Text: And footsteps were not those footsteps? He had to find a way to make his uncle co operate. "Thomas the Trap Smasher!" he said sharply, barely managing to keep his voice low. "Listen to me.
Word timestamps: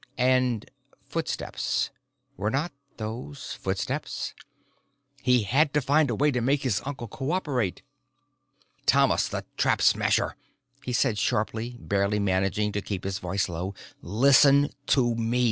And 0.17 0.65
footsteps 1.09 1.91
were 2.35 2.49
not 2.49 2.71
those 2.97 3.53
footsteps? 3.53 4.33
He 5.21 5.43
had 5.43 5.75
to 5.75 5.79
find 5.81 6.09
a 6.09 6.15
way 6.15 6.31
to 6.31 6.41
make 6.41 6.63
his 6.63 6.81
uncle 6.85 7.07
co 7.07 7.33
operate. 7.33 7.83
"Thomas 8.87 9.27
the 9.27 9.45
Trap 9.57 9.79
Smasher!" 9.83 10.35
he 10.83 10.91
said 10.91 11.19
sharply, 11.19 11.77
barely 11.79 12.17
managing 12.17 12.71
to 12.71 12.81
keep 12.81 13.03
his 13.03 13.19
voice 13.19 13.47
low. 13.47 13.75
"Listen 14.01 14.71
to 14.87 15.13
me. 15.13 15.39